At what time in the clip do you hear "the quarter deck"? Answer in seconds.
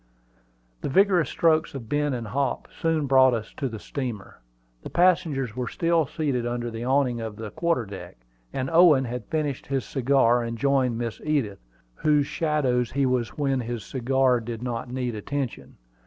7.35-8.17